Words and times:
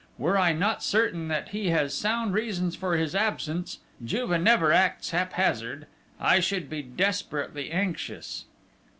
Were 0.17 0.35
I 0.35 0.51
not 0.51 0.81
certain 0.81 1.27
that 1.27 1.49
he 1.49 1.69
has 1.69 1.93
sound 1.93 2.33
reasons 2.33 2.75
for 2.75 2.97
his 2.97 3.13
absence 3.13 3.77
Juve 4.03 4.41
never 4.41 4.73
acts 4.73 5.11
haphazard 5.11 5.85
I 6.19 6.39
should 6.39 6.71
be 6.71 6.81
desperately 6.81 7.69
anxious!" 7.69 8.45